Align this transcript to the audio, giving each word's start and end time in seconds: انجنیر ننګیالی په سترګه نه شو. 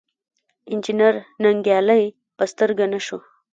انجنیر 0.71 1.15
ننګیالی 1.43 2.03
په 2.37 2.43
سترګه 2.51 2.85
نه 2.93 2.99
شو. 3.05 3.17